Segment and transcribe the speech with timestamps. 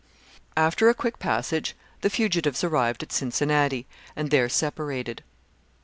[0.57, 3.85] After a quick passage the fugitives arrived at Cincinnati,
[4.15, 5.23] and there separated.